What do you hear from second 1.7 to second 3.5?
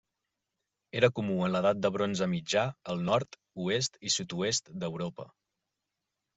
de bronze mitjà al nord,